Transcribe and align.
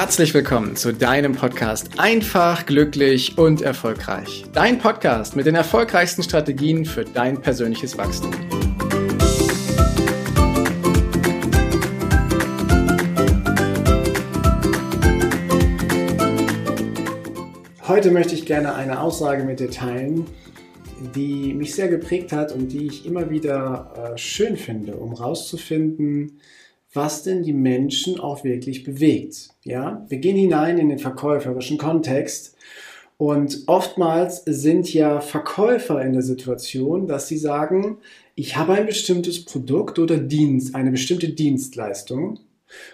Herzlich 0.00 0.32
willkommen 0.32 0.76
zu 0.76 0.94
deinem 0.94 1.32
Podcast 1.32 2.00
Einfach, 2.00 2.64
glücklich 2.64 3.36
und 3.36 3.60
erfolgreich. 3.60 4.46
Dein 4.54 4.78
Podcast 4.78 5.36
mit 5.36 5.44
den 5.44 5.54
erfolgreichsten 5.54 6.22
Strategien 6.22 6.86
für 6.86 7.04
dein 7.04 7.42
persönliches 7.42 7.98
Wachstum. 7.98 8.30
Heute 17.86 18.10
möchte 18.10 18.34
ich 18.34 18.46
gerne 18.46 18.74
eine 18.74 19.02
Aussage 19.02 19.44
mit 19.44 19.60
dir 19.60 19.70
teilen, 19.70 20.24
die 21.14 21.52
mich 21.52 21.74
sehr 21.74 21.88
geprägt 21.88 22.32
hat 22.32 22.52
und 22.52 22.68
die 22.68 22.86
ich 22.86 23.04
immer 23.04 23.28
wieder 23.28 24.14
äh, 24.14 24.16
schön 24.16 24.56
finde, 24.56 24.94
um 24.94 25.18
herauszufinden, 25.18 26.40
was 26.92 27.22
denn 27.22 27.42
die 27.42 27.52
Menschen 27.52 28.18
auch 28.18 28.44
wirklich 28.44 28.82
bewegt. 28.82 29.50
Ja, 29.64 30.04
wir 30.08 30.18
gehen 30.18 30.36
hinein 30.36 30.78
in 30.78 30.88
den 30.88 30.98
verkäuferischen 30.98 31.78
Kontext 31.78 32.56
und 33.16 33.64
oftmals 33.66 34.42
sind 34.46 34.92
ja 34.92 35.20
Verkäufer 35.20 36.02
in 36.02 36.14
der 36.14 36.22
Situation, 36.22 37.06
dass 37.06 37.28
sie 37.28 37.38
sagen, 37.38 37.98
ich 38.34 38.56
habe 38.56 38.72
ein 38.72 38.86
bestimmtes 38.86 39.44
Produkt 39.44 39.98
oder 39.98 40.16
Dienst, 40.16 40.74
eine 40.74 40.90
bestimmte 40.90 41.28
Dienstleistung 41.28 42.40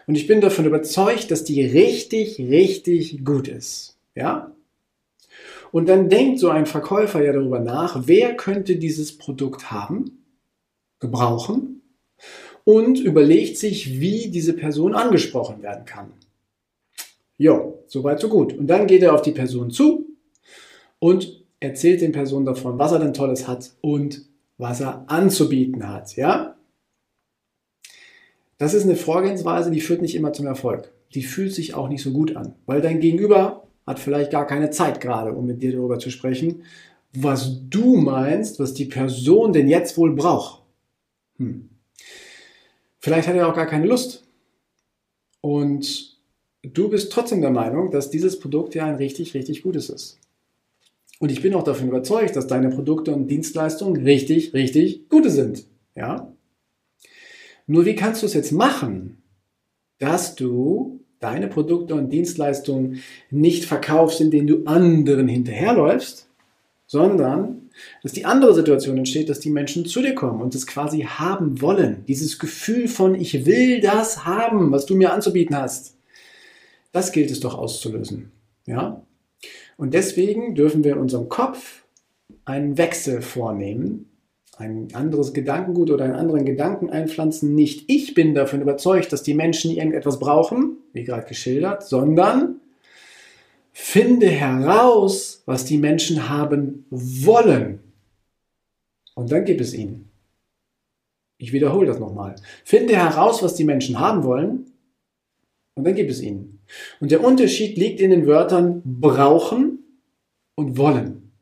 und 0.06 0.14
ich 0.14 0.26
bin 0.26 0.40
davon 0.40 0.66
überzeugt, 0.66 1.30
dass 1.30 1.44
die 1.44 1.62
richtig, 1.64 2.38
richtig 2.38 3.24
gut 3.24 3.48
ist. 3.48 3.96
Ja? 4.14 4.52
Und 5.72 5.88
dann 5.88 6.08
denkt 6.08 6.38
so 6.38 6.48
ein 6.48 6.66
Verkäufer 6.66 7.22
ja 7.22 7.32
darüber 7.32 7.60
nach, 7.60 8.06
wer 8.06 8.34
könnte 8.34 8.76
dieses 8.76 9.16
Produkt 9.16 9.70
haben, 9.70 10.24
gebrauchen 11.00 11.75
und 12.66 12.98
überlegt 12.98 13.58
sich, 13.58 14.00
wie 14.00 14.28
diese 14.28 14.52
Person 14.52 14.92
angesprochen 14.92 15.62
werden 15.62 15.84
kann. 15.84 16.12
Jo, 17.38 17.84
soweit 17.86 18.18
so 18.18 18.28
gut. 18.28 18.54
Und 18.54 18.66
dann 18.66 18.88
geht 18.88 19.02
er 19.02 19.14
auf 19.14 19.22
die 19.22 19.30
Person 19.30 19.70
zu 19.70 20.08
und 20.98 21.44
erzählt 21.60 22.00
den 22.00 22.10
Personen 22.10 22.44
davon, 22.44 22.76
was 22.76 22.90
er 22.90 22.98
denn 22.98 23.14
Tolles 23.14 23.46
hat 23.46 23.70
und 23.82 24.22
was 24.58 24.80
er 24.80 25.04
anzubieten 25.06 25.88
hat. 25.88 26.16
Ja? 26.16 26.56
Das 28.58 28.74
ist 28.74 28.82
eine 28.82 28.96
Vorgehensweise, 28.96 29.70
die 29.70 29.80
führt 29.80 30.02
nicht 30.02 30.16
immer 30.16 30.32
zum 30.32 30.46
Erfolg. 30.46 30.92
Die 31.14 31.22
fühlt 31.22 31.54
sich 31.54 31.74
auch 31.74 31.88
nicht 31.88 32.02
so 32.02 32.10
gut 32.10 32.34
an, 32.34 32.56
weil 32.66 32.80
dein 32.80 32.98
Gegenüber 32.98 33.68
hat 33.86 34.00
vielleicht 34.00 34.32
gar 34.32 34.44
keine 34.44 34.70
Zeit 34.70 35.00
gerade, 35.00 35.32
um 35.32 35.46
mit 35.46 35.62
dir 35.62 35.70
darüber 35.70 36.00
zu 36.00 36.10
sprechen, 36.10 36.64
was 37.12 37.60
du 37.70 37.94
meinst, 37.94 38.58
was 38.58 38.74
die 38.74 38.86
Person 38.86 39.52
denn 39.52 39.68
jetzt 39.68 39.96
wohl 39.96 40.16
braucht. 40.16 40.62
Hm. 41.36 41.70
Vielleicht 43.06 43.28
hat 43.28 43.36
er 43.36 43.48
auch 43.48 43.54
gar 43.54 43.66
keine 43.66 43.86
Lust. 43.86 44.24
Und 45.40 46.18
du 46.64 46.88
bist 46.88 47.12
trotzdem 47.12 47.40
der 47.40 47.52
Meinung, 47.52 47.92
dass 47.92 48.10
dieses 48.10 48.40
Produkt 48.40 48.74
ja 48.74 48.84
ein 48.84 48.96
richtig, 48.96 49.32
richtig 49.32 49.62
gutes 49.62 49.90
ist. 49.90 50.18
Und 51.20 51.30
ich 51.30 51.40
bin 51.40 51.54
auch 51.54 51.62
davon 51.62 51.86
überzeugt, 51.86 52.34
dass 52.34 52.48
deine 52.48 52.68
Produkte 52.68 53.14
und 53.14 53.28
Dienstleistungen 53.28 54.02
richtig, 54.02 54.54
richtig 54.54 55.08
gute 55.08 55.30
sind. 55.30 55.66
Ja? 55.94 56.32
Nur 57.68 57.86
wie 57.86 57.94
kannst 57.94 58.22
du 58.22 58.26
es 58.26 58.34
jetzt 58.34 58.50
machen, 58.50 59.22
dass 60.00 60.34
du 60.34 60.98
deine 61.20 61.46
Produkte 61.46 61.94
und 61.94 62.10
Dienstleistungen 62.10 63.04
nicht 63.30 63.66
verkaufst, 63.66 64.20
indem 64.20 64.48
du 64.48 64.64
anderen 64.64 65.28
hinterherläufst, 65.28 66.28
sondern 66.88 67.65
dass 68.02 68.12
die 68.12 68.24
andere 68.24 68.54
Situation 68.54 68.96
entsteht, 68.98 69.28
dass 69.28 69.40
die 69.40 69.50
Menschen 69.50 69.86
zu 69.86 70.00
dir 70.02 70.14
kommen 70.14 70.40
und 70.40 70.54
es 70.54 70.66
quasi 70.66 71.02
haben 71.02 71.60
wollen. 71.60 72.04
Dieses 72.06 72.38
Gefühl 72.38 72.88
von, 72.88 73.14
ich 73.14 73.46
will 73.46 73.80
das 73.80 74.24
haben, 74.24 74.72
was 74.72 74.86
du 74.86 74.94
mir 74.96 75.12
anzubieten 75.12 75.56
hast. 75.56 75.96
Das 76.92 77.12
gilt 77.12 77.30
es 77.30 77.40
doch 77.40 77.56
auszulösen. 77.56 78.32
Ja? 78.66 79.04
Und 79.76 79.94
deswegen 79.94 80.54
dürfen 80.54 80.84
wir 80.84 80.92
in 80.92 80.98
unserem 80.98 81.28
Kopf 81.28 81.84
einen 82.44 82.78
Wechsel 82.78 83.22
vornehmen, 83.22 84.10
ein 84.56 84.88
anderes 84.94 85.34
Gedankengut 85.34 85.90
oder 85.90 86.06
einen 86.06 86.14
anderen 86.14 86.46
Gedanken 86.46 86.88
einpflanzen. 86.88 87.54
Nicht 87.54 87.84
ich 87.88 88.14
bin 88.14 88.34
davon 88.34 88.62
überzeugt, 88.62 89.12
dass 89.12 89.22
die 89.22 89.34
Menschen 89.34 89.70
irgendetwas 89.70 90.18
brauchen, 90.18 90.78
wie 90.94 91.04
gerade 91.04 91.26
geschildert, 91.26 91.86
sondern 91.86 92.60
Finde 93.78 94.28
heraus, 94.28 95.42
was 95.44 95.66
die 95.66 95.76
Menschen 95.76 96.30
haben 96.30 96.86
wollen. 96.90 97.80
Und 99.14 99.30
dann 99.30 99.44
gib 99.44 99.60
es 99.60 99.74
ihnen. 99.74 100.10
Ich 101.36 101.52
wiederhole 101.52 101.86
das 101.86 101.98
nochmal. 101.98 102.36
Finde 102.64 102.96
heraus, 102.96 103.42
was 103.42 103.54
die 103.54 103.64
Menschen 103.64 104.00
haben 104.00 104.24
wollen. 104.24 104.72
Und 105.74 105.84
dann 105.84 105.94
gib 105.94 106.08
es 106.08 106.22
ihnen. 106.22 106.60
Und 107.00 107.10
der 107.10 107.22
Unterschied 107.22 107.76
liegt 107.76 108.00
in 108.00 108.08
den 108.08 108.26
Wörtern 108.26 108.80
brauchen 108.82 109.80
und 110.54 110.78
wollen. 110.78 111.32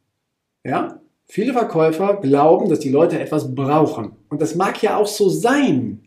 Ja? 0.65 1.01
Viele 1.27 1.53
Verkäufer 1.53 2.17
glauben, 2.21 2.69
dass 2.69 2.81
die 2.81 2.91
Leute 2.91 3.21
etwas 3.21 3.55
brauchen. 3.55 4.17
Und 4.29 4.43
das 4.43 4.57
mag 4.57 4.83
ja 4.83 4.97
auch 4.97 5.07
so 5.07 5.29
sein. 5.29 6.03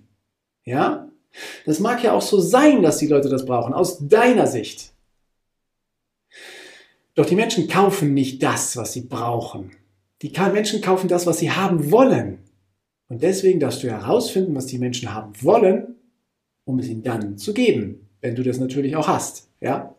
Ja? 0.65 1.07
Das 1.65 1.79
mag 1.79 2.03
ja 2.03 2.11
auch 2.11 2.21
so 2.21 2.37
sein, 2.37 2.83
dass 2.83 2.97
die 2.97 3.07
Leute 3.07 3.29
das 3.29 3.45
brauchen, 3.45 3.73
aus 3.73 4.05
deiner 4.05 4.45
Sicht. 4.45 4.93
Doch 7.17 7.25
die 7.25 7.35
Menschen 7.35 7.67
kaufen 7.67 8.13
nicht 8.13 8.43
das, 8.43 8.77
was 8.77 8.93
sie 8.93 9.01
brauchen. 9.01 9.71
Die 10.21 10.31
Menschen 10.53 10.81
kaufen 10.81 11.07
das, 11.07 11.25
was 11.25 11.39
sie 11.39 11.49
haben 11.49 11.89
wollen. 11.91 12.37
Und 13.09 13.23
deswegen 13.23 13.59
darfst 13.59 13.81
du 13.81 13.89
herausfinden, 13.89 14.53
was 14.53 14.67
die 14.67 14.77
Menschen 14.77 15.11
haben 15.15 15.33
wollen, 15.41 15.95
um 16.63 16.77
es 16.77 16.87
ihnen 16.87 17.01
dann 17.01 17.39
zu 17.39 17.55
geben. 17.55 18.07
Wenn 18.21 18.35
du 18.35 18.43
das 18.43 18.59
natürlich 18.59 18.95
auch 18.95 19.07
hast. 19.07 19.47
Ja? 19.61 19.95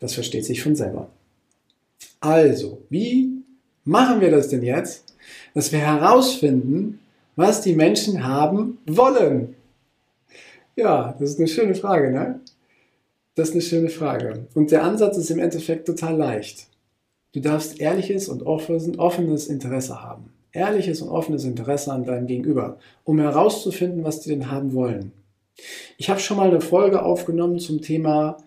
Das 0.00 0.14
versteht 0.14 0.44
sich 0.44 0.60
von 0.60 0.74
selber. 0.74 1.12
Also, 2.18 2.82
wie 2.90 3.30
machen 3.84 4.20
wir 4.20 4.32
das 4.32 4.48
denn 4.48 4.64
jetzt? 4.64 5.14
Dass 5.54 5.70
wir 5.70 5.78
herausfinden, 5.78 6.98
was 7.36 7.60
die 7.60 7.76
Menschen 7.76 8.26
haben 8.26 8.78
wollen. 8.86 9.54
Ja, 10.74 11.14
das 11.20 11.30
ist 11.30 11.38
eine 11.38 11.46
schöne 11.46 11.76
Frage, 11.76 12.10
ne? 12.10 12.40
Das 13.34 13.48
ist 13.48 13.54
eine 13.54 13.62
schöne 13.62 13.88
Frage. 13.88 14.46
Und 14.54 14.70
der 14.70 14.82
Ansatz 14.84 15.16
ist 15.16 15.30
im 15.30 15.38
Endeffekt 15.38 15.86
total 15.86 16.16
leicht. 16.16 16.66
Du 17.32 17.40
darfst 17.40 17.80
ehrliches 17.80 18.28
und 18.28 18.42
offenes 18.42 19.46
Interesse 19.46 20.02
haben. 20.02 20.32
Ehrliches 20.52 21.00
und 21.00 21.10
offenes 21.10 21.44
Interesse 21.44 21.92
an 21.92 22.04
deinem 22.04 22.26
Gegenüber, 22.26 22.78
um 23.04 23.20
herauszufinden, 23.20 24.02
was 24.02 24.20
die 24.20 24.30
denn 24.30 24.50
haben 24.50 24.74
wollen. 24.74 25.12
Ich 25.96 26.10
habe 26.10 26.18
schon 26.18 26.38
mal 26.38 26.48
eine 26.48 26.60
Folge 26.60 27.02
aufgenommen 27.02 27.60
zum 27.60 27.82
Thema 27.82 28.38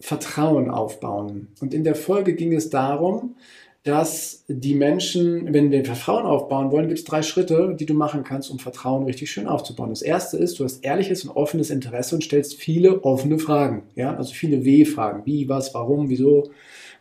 Vertrauen 0.00 0.68
aufbauen. 0.68 1.48
Und 1.60 1.72
in 1.72 1.84
der 1.84 1.94
Folge 1.94 2.34
ging 2.34 2.52
es 2.52 2.70
darum, 2.70 3.36
dass 3.84 4.44
die 4.48 4.74
Menschen, 4.74 5.52
wenn 5.52 5.70
wir 5.70 5.84
Vertrauen 5.84 6.24
aufbauen 6.24 6.72
wollen, 6.72 6.88
gibt 6.88 7.00
es 7.00 7.04
drei 7.04 7.20
Schritte, 7.20 7.76
die 7.78 7.84
du 7.84 7.92
machen 7.92 8.24
kannst, 8.24 8.50
um 8.50 8.58
Vertrauen 8.58 9.04
richtig 9.04 9.30
schön 9.30 9.46
aufzubauen. 9.46 9.90
Das 9.90 10.00
erste 10.00 10.38
ist, 10.38 10.58
du 10.58 10.64
hast 10.64 10.82
ehrliches 10.82 11.24
und 11.24 11.36
offenes 11.36 11.68
Interesse 11.68 12.14
und 12.14 12.24
stellst 12.24 12.54
viele 12.54 13.04
offene 13.04 13.38
Fragen. 13.38 13.82
Ja, 13.94 14.16
also 14.16 14.32
viele 14.32 14.64
W-Fragen. 14.64 15.26
Wie, 15.26 15.50
was, 15.50 15.74
warum, 15.74 16.08
wieso, 16.08 16.50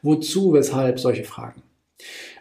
wozu, 0.01 0.51
weshalb, 0.51 0.99
solche 0.99 1.23
Fragen. 1.23 1.63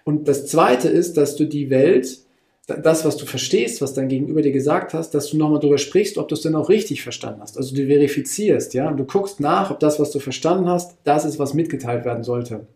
Und 0.02 0.26
das 0.26 0.48
zweite 0.48 0.88
ist, 0.88 1.16
dass 1.16 1.36
du 1.36 1.44
die 1.44 1.70
Welt, 1.70 2.19
das, 2.66 3.04
was 3.04 3.16
du 3.16 3.26
verstehst, 3.26 3.81
was 3.81 3.94
dein 3.94 4.08
Gegenüber 4.08 4.42
dir 4.42 4.50
gesagt 4.50 4.92
hast, 4.92 5.12
dass 5.12 5.31
du 5.31 5.36
nochmal 5.36 5.60
darüber 5.60 5.78
sprichst, 5.78 6.19
ob 6.19 6.26
du 6.26 6.34
es 6.34 6.41
denn 6.41 6.56
auch 6.56 6.69
richtig 6.69 7.04
verstanden 7.04 7.42
hast. 7.42 7.56
Also 7.56 7.76
du 7.76 7.86
verifizierst, 7.86 8.75
ja, 8.75 8.88
und 8.88 8.97
du 8.97 9.04
guckst 9.04 9.38
nach, 9.38 9.70
ob 9.70 9.78
das, 9.78 10.00
was 10.00 10.10
du 10.10 10.19
verstanden 10.19 10.69
hast, 10.69 10.97
das 11.04 11.25
ist, 11.25 11.38
was 11.38 11.54
mitgeteilt 11.54 12.04
werden 12.04 12.25
sollte. 12.25 12.66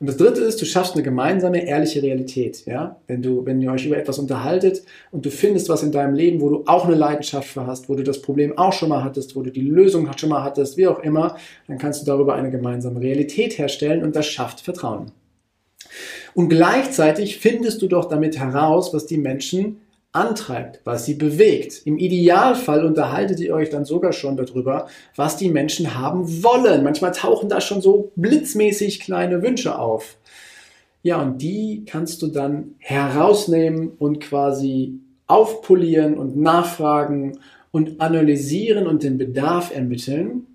Und 0.00 0.08
das 0.08 0.16
dritte 0.16 0.40
ist, 0.40 0.60
du 0.60 0.64
schaffst 0.64 0.94
eine 0.94 1.02
gemeinsame, 1.02 1.66
ehrliche 1.66 2.02
Realität. 2.02 2.64
Ja? 2.66 3.00
Wenn, 3.06 3.22
du, 3.22 3.46
wenn 3.46 3.60
ihr 3.60 3.70
euch 3.70 3.86
über 3.86 3.96
etwas 3.96 4.18
unterhaltet 4.18 4.82
und 5.10 5.24
du 5.24 5.30
findest 5.30 5.68
was 5.68 5.82
in 5.82 5.92
deinem 5.92 6.14
Leben, 6.14 6.40
wo 6.40 6.48
du 6.48 6.64
auch 6.66 6.86
eine 6.86 6.96
Leidenschaft 6.96 7.48
für 7.48 7.66
hast, 7.66 7.88
wo 7.88 7.94
du 7.94 8.02
das 8.02 8.22
Problem 8.22 8.56
auch 8.58 8.72
schon 8.72 8.88
mal 8.88 9.04
hattest, 9.04 9.36
wo 9.36 9.42
du 9.42 9.50
die 9.50 9.60
Lösung 9.60 10.08
schon 10.16 10.30
mal 10.30 10.42
hattest, 10.42 10.76
wie 10.76 10.86
auch 10.86 11.00
immer, 11.00 11.36
dann 11.68 11.78
kannst 11.78 12.02
du 12.02 12.06
darüber 12.06 12.34
eine 12.34 12.50
gemeinsame 12.50 13.00
Realität 13.00 13.58
herstellen 13.58 14.02
und 14.02 14.16
das 14.16 14.26
schafft 14.26 14.60
Vertrauen. 14.60 15.12
Und 16.34 16.48
gleichzeitig 16.48 17.38
findest 17.38 17.82
du 17.82 17.88
doch 17.88 18.06
damit 18.06 18.38
heraus, 18.38 18.94
was 18.94 19.06
die 19.06 19.18
Menschen 19.18 19.80
antreibt, 20.12 20.80
was 20.84 21.06
sie 21.06 21.14
bewegt. 21.14 21.82
Im 21.86 21.98
Idealfall 21.98 22.84
unterhaltet 22.84 23.40
ihr 23.40 23.54
euch 23.54 23.70
dann 23.70 23.86
sogar 23.86 24.12
schon 24.12 24.36
darüber, 24.36 24.86
was 25.16 25.38
die 25.38 25.48
Menschen 25.48 25.98
haben 25.98 26.42
wollen. 26.42 26.84
Manchmal 26.84 27.12
tauchen 27.12 27.48
da 27.48 27.60
schon 27.60 27.80
so 27.80 28.12
blitzmäßig 28.16 29.00
kleine 29.00 29.42
Wünsche 29.42 29.78
auf. 29.78 30.18
Ja, 31.02 31.20
und 31.20 31.40
die 31.42 31.84
kannst 31.86 32.22
du 32.22 32.28
dann 32.28 32.74
herausnehmen 32.78 33.92
und 33.98 34.20
quasi 34.20 35.00
aufpolieren 35.26 36.18
und 36.18 36.36
nachfragen 36.36 37.38
und 37.70 38.00
analysieren 38.00 38.86
und 38.86 39.02
den 39.02 39.16
Bedarf 39.16 39.74
ermitteln, 39.74 40.46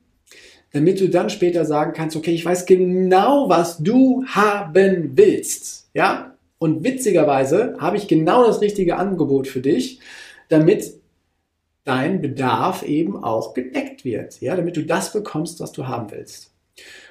damit 0.71 1.01
du 1.01 1.09
dann 1.09 1.31
später 1.31 1.65
sagen 1.65 1.93
kannst, 1.93 2.15
okay, 2.15 2.31
ich 2.31 2.45
weiß 2.45 2.67
genau, 2.67 3.49
was 3.49 3.79
du 3.79 4.23
haben 4.27 5.17
willst. 5.17 5.89
Ja, 5.95 6.36
und 6.59 6.83
witzigerweise 6.83 7.75
habe 7.79 7.97
ich 7.97 8.07
genau 8.07 8.45
das 8.45 8.61
richtige 8.61 8.97
Angebot 8.97 9.47
für 9.47 9.61
dich, 9.61 9.99
damit 10.49 10.93
dein 11.83 12.21
Bedarf 12.21 12.83
eben 12.83 13.15
auch 13.23 13.53
gedeckt 13.53 14.03
wird, 14.03 14.41
ja, 14.41 14.55
damit 14.55 14.75
du 14.75 14.83
das 14.83 15.13
bekommst, 15.13 15.59
was 15.59 15.71
du 15.71 15.87
haben 15.87 16.11
willst. 16.11 16.51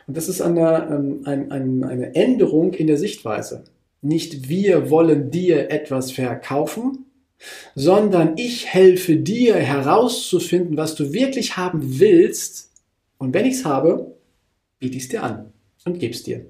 Und 0.06 0.16
das 0.16 0.28
ist 0.28 0.40
eine, 0.40 0.88
ähm, 0.90 1.22
ein, 1.25 1.50
ein, 1.50 1.84
eine 1.84 2.14
Änderung 2.14 2.75
in 2.75 2.87
der 2.87 2.98
Sichtweise. 2.98 3.64
Nicht 4.02 4.48
wir 4.48 4.90
wollen 4.90 5.31
dir 5.31 5.70
etwas 5.70 6.12
verkaufen, 6.12 7.06
sondern 7.75 8.34
ich 8.37 8.66
helfe 8.66 9.16
dir 9.16 9.56
herauszufinden, 9.56 10.76
was 10.76 10.94
du 10.94 11.12
wirklich 11.12 11.56
haben 11.56 11.98
willst. 11.98 12.70
Und 13.19 13.34
wenn 13.34 13.46
ich 13.46 13.54
es 13.54 13.64
habe, 13.64 14.14
biete 14.78 14.96
ich 14.96 15.04
es 15.04 15.08
dir 15.08 15.22
an 15.22 15.52
und 15.84 15.98
gebe 15.98 16.14
es 16.14 16.22
dir. 16.22 16.46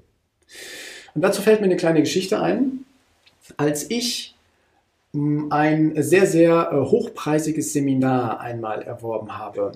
Und 1.15 1.21
dazu 1.21 1.41
fällt 1.41 1.61
mir 1.61 1.65
eine 1.65 1.77
kleine 1.77 2.01
Geschichte 2.01 2.41
ein. 2.41 2.85
Als 3.55 3.89
ich 3.89 4.35
hm, 5.13 5.51
ein 5.51 5.93
sehr, 6.01 6.25
sehr 6.27 6.71
äh, 6.71 6.75
hochpreisiges 6.75 7.73
Seminar 7.73 8.39
einmal 8.41 8.81
erworben 8.81 9.37
habe, 9.37 9.71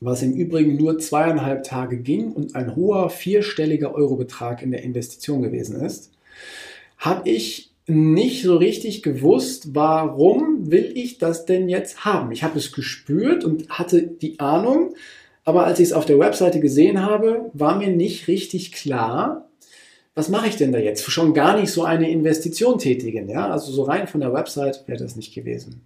was 0.00 0.22
im 0.22 0.32
Übrigen 0.32 0.76
nur 0.76 0.98
zweieinhalb 0.98 1.62
Tage 1.62 1.98
ging 1.98 2.32
und 2.32 2.56
ein 2.56 2.74
hoher 2.76 3.10
vierstelliger 3.10 3.94
Eurobetrag 3.94 4.62
in 4.62 4.70
der 4.70 4.82
Investition 4.82 5.42
gewesen 5.42 5.80
ist, 5.80 6.10
habe 6.98 7.28
ich 7.28 7.70
nicht 7.86 8.42
so 8.42 8.56
richtig 8.56 9.02
gewusst, 9.02 9.74
warum 9.74 10.70
will 10.70 10.92
ich 10.94 11.18
das 11.18 11.44
denn 11.44 11.68
jetzt 11.68 12.04
haben. 12.04 12.30
Ich 12.32 12.44
habe 12.44 12.58
es 12.58 12.72
gespürt 12.72 13.44
und 13.44 13.68
hatte 13.68 14.02
die 14.02 14.38
Ahnung, 14.38 14.94
aber 15.44 15.64
als 15.64 15.80
ich 15.80 15.86
es 15.86 15.92
auf 15.92 16.06
der 16.06 16.18
Webseite 16.18 16.60
gesehen 16.60 17.02
habe, 17.02 17.50
war 17.52 17.76
mir 17.76 17.88
nicht 17.88 18.28
richtig 18.28 18.72
klar, 18.72 19.49
was 20.14 20.28
mache 20.28 20.48
ich 20.48 20.56
denn 20.56 20.72
da 20.72 20.78
jetzt? 20.78 21.08
Schon 21.10 21.34
gar 21.34 21.58
nicht 21.58 21.72
so 21.72 21.84
eine 21.84 22.10
Investition 22.10 22.78
tätigen, 22.78 23.28
ja? 23.28 23.48
Also 23.48 23.72
so 23.72 23.84
rein 23.84 24.06
von 24.06 24.20
der 24.20 24.32
Website 24.32 24.84
wäre 24.86 24.98
das 24.98 25.16
nicht 25.16 25.34
gewesen. 25.34 25.82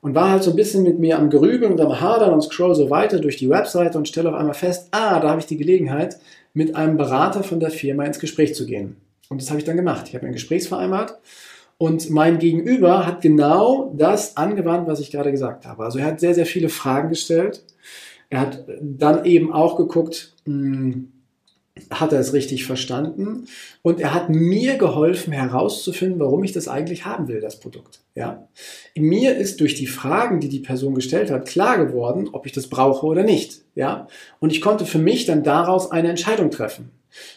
Und 0.00 0.14
war 0.14 0.30
halt 0.30 0.42
so 0.42 0.50
ein 0.50 0.56
bisschen 0.56 0.82
mit 0.82 0.98
mir 0.98 1.18
am 1.18 1.30
Gerübeln 1.30 1.72
und 1.72 1.80
am 1.80 2.00
Hadern 2.00 2.32
und 2.32 2.42
scroll 2.42 2.74
so 2.74 2.90
weiter 2.90 3.18
durch 3.18 3.36
die 3.36 3.48
Website 3.48 3.96
und 3.96 4.08
stelle 4.08 4.28
auf 4.28 4.34
einmal 4.34 4.54
fest, 4.54 4.88
ah, 4.90 5.20
da 5.20 5.30
habe 5.30 5.40
ich 5.40 5.46
die 5.46 5.56
Gelegenheit, 5.56 6.18
mit 6.52 6.74
einem 6.74 6.96
Berater 6.96 7.42
von 7.42 7.60
der 7.60 7.70
Firma 7.70 8.04
ins 8.04 8.18
Gespräch 8.18 8.54
zu 8.54 8.66
gehen. 8.66 8.96
Und 9.28 9.42
das 9.42 9.50
habe 9.50 9.58
ich 9.58 9.64
dann 9.64 9.76
gemacht. 9.76 10.06
Ich 10.08 10.14
habe 10.14 10.26
ein 10.26 10.32
Gespräch 10.32 10.68
vereinbart 10.68 11.18
und 11.78 12.08
mein 12.10 12.38
Gegenüber 12.38 13.06
hat 13.06 13.20
genau 13.20 13.92
das 13.96 14.36
angewandt, 14.36 14.88
was 14.88 15.00
ich 15.00 15.10
gerade 15.10 15.30
gesagt 15.30 15.66
habe. 15.66 15.84
Also 15.84 15.98
er 15.98 16.06
hat 16.06 16.20
sehr, 16.20 16.34
sehr 16.34 16.46
viele 16.46 16.68
Fragen 16.68 17.10
gestellt. 17.10 17.62
Er 18.30 18.40
hat 18.40 18.64
dann 18.80 19.24
eben 19.24 19.52
auch 19.52 19.76
geguckt, 19.76 20.32
mh, 20.46 20.54
hm, 20.54 21.12
hat 21.90 22.12
er 22.12 22.20
es 22.20 22.32
richtig 22.32 22.64
verstanden 22.64 23.46
und 23.82 24.00
er 24.00 24.14
hat 24.14 24.30
mir 24.30 24.78
geholfen 24.78 25.32
herauszufinden, 25.32 26.18
warum 26.18 26.42
ich 26.42 26.52
das 26.52 26.68
eigentlich 26.68 27.04
haben 27.04 27.28
will, 27.28 27.40
das 27.40 27.60
Produkt. 27.60 28.00
Ja, 28.14 28.48
mir 28.96 29.36
ist 29.36 29.60
durch 29.60 29.74
die 29.74 29.86
Fragen, 29.86 30.40
die 30.40 30.48
die 30.48 30.60
Person 30.60 30.94
gestellt 30.94 31.30
hat, 31.30 31.46
klar 31.46 31.84
geworden, 31.84 32.30
ob 32.32 32.46
ich 32.46 32.52
das 32.52 32.68
brauche 32.68 33.06
oder 33.06 33.24
nicht. 33.24 33.62
Ja, 33.74 34.08
und 34.40 34.52
ich 34.52 34.60
konnte 34.60 34.86
für 34.86 34.98
mich 34.98 35.26
dann 35.26 35.42
daraus 35.42 35.90
eine 35.90 36.08
Entscheidung 36.08 36.50
treffen. 36.50 36.90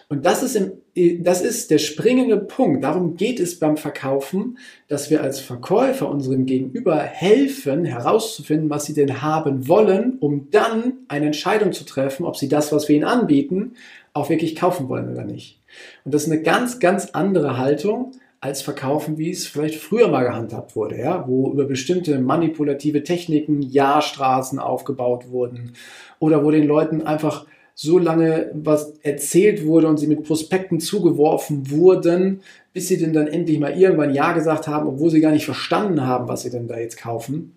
Und 0.08 0.26
das 0.26 0.44
ist, 0.44 0.56
im, 0.56 1.24
das 1.24 1.42
ist 1.42 1.72
der 1.72 1.78
springende 1.78 2.38
Punkt. 2.38 2.84
Darum 2.84 3.16
geht 3.16 3.40
es 3.40 3.60
beim 3.60 3.78
Verkaufen, 3.78 4.58
dass 4.88 5.10
wir 5.10 5.22
als 5.22 5.40
Verkäufer 5.40 6.10
unserem 6.10 6.46
Gegenüber 6.46 6.98
helfen, 6.98 7.86
herauszufinden, 7.86 8.70
was 8.70 8.86
sie 8.86 8.94
denn 8.94 9.22
haben 9.22 9.68
wollen, 9.68 10.18
um 10.20 10.50
dann 10.52 10.94
eine 11.08 11.28
Entscheidung 11.28 11.72
zu 11.72 11.86
treffen, 11.86 12.26
ob 12.26 12.36
sie 12.38 12.50
das, 12.50 12.72
was 12.72 12.90
wir 12.90 12.96
ihnen 12.96 13.06
anbieten, 13.06 13.74
auch 14.20 14.30
wirklich 14.30 14.56
kaufen 14.56 14.90
wollen 14.90 15.12
oder 15.12 15.24
nicht. 15.24 15.62
Und 16.06 16.14
das 16.14 16.24
ist 16.24 16.32
eine 16.32 16.42
ganz, 16.42 16.80
ganz 16.80 17.12
andere 17.12 17.58
Haltung 17.58 18.12
als 18.42 18.62
Verkaufen, 18.62 19.18
wie 19.18 19.32
es 19.32 19.48
vielleicht 19.48 19.76
früher 19.76 20.08
mal 20.08 20.24
gehandhabt 20.24 20.76
wurde, 20.76 20.98
ja, 20.98 21.28
wo 21.28 21.52
über 21.52 21.66
bestimmte 21.66 22.20
manipulative 22.20 23.04
Techniken 23.04 23.62
Jahrstraßen 23.62 24.60
aufgebaut 24.60 25.30
wurden 25.30 25.74
oder 26.20 26.44
wo 26.44 26.52
den 26.52 26.66
Leuten 26.66 27.02
einfach 27.02 27.46
so 27.76 27.98
lange 27.98 28.52
was 28.54 28.98
erzählt 29.04 29.66
wurde 29.66 29.88
und 29.88 29.98
sie 29.98 30.08
mit 30.08 30.24
Prospekten 30.24 30.80
zugeworfen 30.80 31.72
wurden, 31.72 32.42
bis 32.74 32.88
sie 32.88 32.98
denn 32.98 33.14
dann 33.14 33.28
endlich 33.28 33.60
mal 33.60 33.78
irgendwann 33.78 34.14
Ja 34.14 34.34
gesagt 34.34 34.68
haben, 34.68 34.88
obwohl 34.88 35.10
sie 35.10 35.22
gar 35.22 35.32
nicht 35.32 35.46
verstanden 35.46 36.06
haben, 36.06 36.28
was 36.28 36.42
sie 36.42 36.50
denn 36.50 36.68
da 36.68 36.78
jetzt 36.78 36.98
kaufen. 36.98 37.56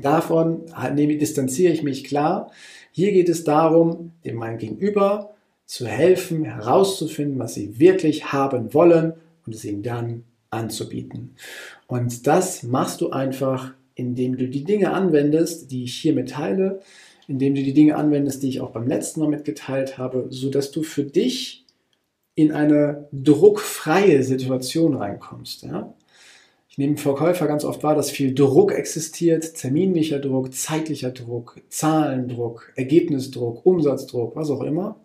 Davon 0.00 0.62
distanziere 0.96 1.72
ich 1.72 1.84
mich 1.84 2.02
klar. 2.02 2.50
Hier 2.90 3.12
geht 3.12 3.28
es 3.28 3.44
darum, 3.44 4.12
dem 4.24 4.36
mein 4.36 4.58
Gegenüber 4.58 5.33
zu 5.66 5.86
helfen, 5.86 6.44
herauszufinden, 6.44 7.38
was 7.38 7.54
sie 7.54 7.78
wirklich 7.78 8.32
haben 8.32 8.74
wollen 8.74 9.14
und 9.46 9.54
es 9.54 9.64
ihnen 9.64 9.82
dann 9.82 10.24
anzubieten. 10.50 11.34
Und 11.86 12.26
das 12.26 12.62
machst 12.62 13.00
du 13.00 13.10
einfach, 13.10 13.74
indem 13.94 14.36
du 14.36 14.48
die 14.48 14.64
Dinge 14.64 14.92
anwendest, 14.92 15.70
die 15.70 15.84
ich 15.84 15.94
hier 15.94 16.12
mitteile, 16.12 16.80
indem 17.28 17.54
du 17.54 17.62
die 17.62 17.74
Dinge 17.74 17.96
anwendest, 17.96 18.42
die 18.42 18.48
ich 18.48 18.60
auch 18.60 18.70
beim 18.70 18.86
letzten 18.86 19.20
Mal 19.20 19.28
mitgeteilt 19.28 19.98
habe, 19.98 20.26
so 20.30 20.50
dass 20.50 20.70
du 20.70 20.82
für 20.82 21.04
dich 21.04 21.64
in 22.34 22.52
eine 22.52 23.08
druckfreie 23.12 24.22
Situation 24.22 24.94
reinkommst. 24.94 25.62
Ja? 25.62 25.94
Ich 26.68 26.78
nehme 26.78 26.96
Verkäufer 26.96 27.46
ganz 27.46 27.64
oft 27.64 27.82
wahr, 27.84 27.94
dass 27.94 28.10
viel 28.10 28.34
Druck 28.34 28.72
existiert, 28.72 29.54
terminlicher 29.54 30.18
Druck, 30.18 30.52
zeitlicher 30.52 31.12
Druck, 31.12 31.60
Zahlendruck, 31.68 32.72
Ergebnisdruck, 32.74 33.64
Umsatzdruck, 33.64 34.34
was 34.34 34.50
auch 34.50 34.62
immer 34.62 34.96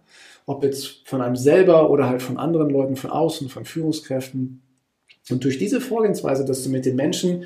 ob 0.50 0.64
jetzt 0.64 1.08
von 1.08 1.22
einem 1.22 1.36
selber 1.36 1.92
oder 1.92 2.10
halt 2.10 2.24
von 2.24 2.38
anderen 2.38 2.72
Leuten 2.72 2.96
von 2.96 3.12
außen, 3.12 3.50
von 3.50 3.66
Führungskräften. 3.66 4.64
Und 5.30 5.44
durch 5.44 5.60
diese 5.60 5.80
Vorgehensweise, 5.80 6.44
dass 6.44 6.64
du 6.64 6.72
mit 6.72 6.88
den 6.88 6.96
Menschen 6.96 7.44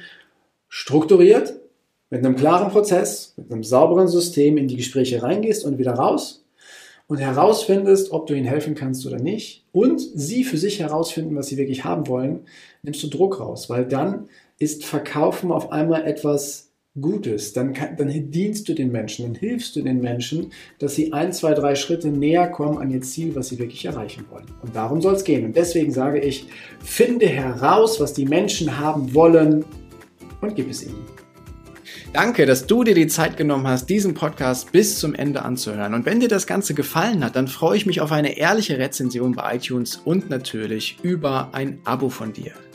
strukturiert, 0.69 1.53
mit 2.09 2.25
einem 2.25 2.37
klaren 2.37 2.71
Prozess, 2.71 3.33
mit 3.35 3.51
einem 3.51 3.65
sauberen 3.65 4.07
System 4.07 4.55
in 4.55 4.69
die 4.69 4.77
Gespräche 4.77 5.21
reingehst 5.21 5.65
und 5.65 5.79
wieder 5.79 5.95
raus 5.95 6.45
und 7.07 7.17
herausfindest, 7.17 8.13
ob 8.13 8.25
du 8.27 8.35
ihnen 8.35 8.47
helfen 8.47 8.73
kannst 8.73 9.05
oder 9.05 9.19
nicht 9.19 9.65
und 9.73 9.99
sie 9.99 10.45
für 10.45 10.57
sich 10.57 10.79
herausfinden, 10.79 11.35
was 11.35 11.47
sie 11.47 11.57
wirklich 11.57 11.83
haben 11.83 12.07
wollen, 12.07 12.45
nimmst 12.83 13.03
du 13.03 13.07
Druck 13.07 13.41
raus, 13.41 13.69
weil 13.69 13.85
dann 13.85 14.29
ist 14.59 14.85
Verkaufen 14.85 15.51
auf 15.51 15.73
einmal 15.73 16.05
etwas 16.05 16.71
Gutes, 17.01 17.53
dann, 17.53 17.73
kann, 17.73 17.97
dann 17.97 18.29
dienst 18.29 18.69
du 18.69 18.75
den 18.75 18.91
Menschen, 18.91 19.25
dann 19.25 19.33
hilfst 19.33 19.75
du 19.75 19.81
den 19.81 19.99
Menschen, 19.99 20.51
dass 20.77 20.93
sie 20.93 21.11
ein, 21.11 21.33
zwei, 21.33 21.55
drei 21.55 21.73
Schritte 21.73 22.09
näher 22.09 22.47
kommen 22.47 22.77
an 22.77 22.91
ihr 22.91 23.01
Ziel, 23.01 23.35
was 23.35 23.49
sie 23.49 23.57
wirklich 23.57 23.83
erreichen 23.85 24.25
wollen. 24.29 24.45
Und 24.61 24.75
darum 24.75 25.01
soll 25.01 25.15
es 25.15 25.23
gehen. 25.23 25.43
Und 25.43 25.55
deswegen 25.55 25.91
sage 25.91 26.19
ich, 26.19 26.45
finde 26.83 27.25
heraus, 27.25 27.99
was 27.99 28.13
die 28.13 28.25
Menschen 28.25 28.77
haben 28.79 29.11
wollen 29.15 29.65
und 30.41 30.55
gib 30.55 30.69
es 30.69 30.83
ihnen. 30.83 31.03
Danke, 32.13 32.45
dass 32.45 32.67
du 32.67 32.83
dir 32.83 32.93
die 32.93 33.07
Zeit 33.07 33.37
genommen 33.37 33.65
hast, 33.65 33.89
diesen 33.89 34.13
Podcast 34.13 34.71
bis 34.71 34.99
zum 34.99 35.15
Ende 35.15 35.41
anzuhören. 35.41 35.95
Und 35.95 36.05
wenn 36.05 36.19
dir 36.19 36.27
das 36.27 36.45
Ganze 36.45 36.75
gefallen 36.75 37.25
hat, 37.25 37.35
dann 37.35 37.47
freue 37.47 37.75
ich 37.75 37.87
mich 37.87 38.01
auf 38.01 38.11
eine 38.11 38.37
ehrliche 38.37 38.77
Rezension 38.77 39.33
bei 39.33 39.55
iTunes 39.55 39.95
und 40.05 40.29
natürlich 40.29 40.97
über 41.01 41.49
ein 41.53 41.79
Abo 41.85 42.09
von 42.09 42.31
dir. 42.31 42.51